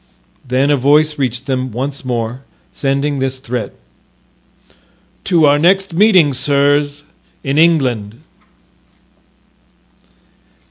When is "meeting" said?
5.93-6.33